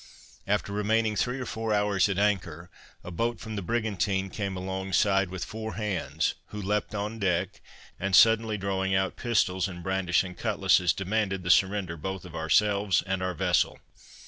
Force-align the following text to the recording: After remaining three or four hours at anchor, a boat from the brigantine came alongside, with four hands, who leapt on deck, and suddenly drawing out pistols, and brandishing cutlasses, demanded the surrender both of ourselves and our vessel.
After 0.47 0.73
remaining 0.73 1.15
three 1.15 1.39
or 1.39 1.45
four 1.45 1.75
hours 1.75 2.09
at 2.09 2.17
anchor, 2.17 2.71
a 3.03 3.11
boat 3.11 3.39
from 3.39 3.55
the 3.55 3.61
brigantine 3.61 4.31
came 4.31 4.57
alongside, 4.57 5.29
with 5.29 5.45
four 5.45 5.75
hands, 5.75 6.33
who 6.47 6.59
leapt 6.59 6.95
on 6.95 7.19
deck, 7.19 7.61
and 7.99 8.15
suddenly 8.15 8.57
drawing 8.57 8.95
out 8.95 9.15
pistols, 9.15 9.67
and 9.67 9.83
brandishing 9.83 10.33
cutlasses, 10.33 10.91
demanded 10.91 11.43
the 11.43 11.51
surrender 11.51 11.97
both 11.97 12.25
of 12.25 12.35
ourselves 12.35 13.03
and 13.05 13.21
our 13.21 13.35
vessel. 13.35 13.77